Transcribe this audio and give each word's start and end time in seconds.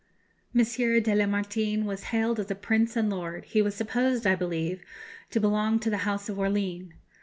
M. 0.55 0.63
de 0.63 1.13
Lamartine 1.13 1.85
was 1.85 2.05
hailed 2.05 2.39
as 2.39 2.51
prince 2.59 2.95
and 2.95 3.11
lord; 3.11 3.45
he 3.45 3.61
was 3.61 3.75
supposed, 3.75 4.25
I 4.25 4.33
believe, 4.33 4.81
to 5.29 5.39
belong 5.39 5.77
to 5.79 5.91
the 5.91 5.97
House 6.09 6.27
of 6.27 6.39
Orleans. 6.39 6.91